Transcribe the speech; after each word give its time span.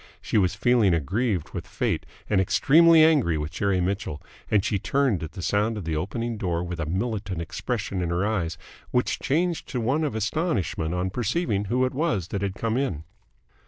She 0.19 0.39
was 0.39 0.55
feeling 0.55 0.95
aggrieved 0.95 1.51
with 1.51 1.67
Fate 1.67 2.07
and 2.27 2.41
extremely 2.41 3.03
angry 3.03 3.37
with 3.37 3.51
Jerry 3.51 3.79
Mitchell, 3.79 4.19
and 4.49 4.65
she 4.65 4.79
turned 4.79 5.21
at 5.21 5.33
the 5.33 5.43
sound 5.43 5.77
of 5.77 5.85
the 5.85 5.95
opening 5.95 6.37
door 6.39 6.63
with 6.63 6.79
a 6.79 6.87
militant 6.87 7.39
expression 7.39 8.01
in 8.01 8.09
her 8.09 8.25
eyes, 8.25 8.57
which 8.89 9.19
changed 9.19 9.67
to 9.69 9.79
one 9.79 10.03
of 10.03 10.15
astonishment 10.15 10.95
on 10.95 11.11
perceiving 11.11 11.65
who 11.65 11.85
it 11.85 11.93
was 11.93 12.29
that 12.29 12.41
had 12.41 12.55
come 12.55 12.77
in. 12.77 13.03